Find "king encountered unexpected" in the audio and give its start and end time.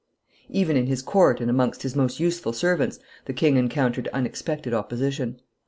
3.33-4.73